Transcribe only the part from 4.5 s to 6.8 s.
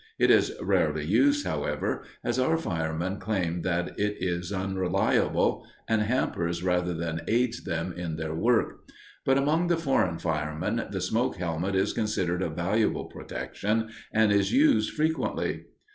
unreliable, and hampers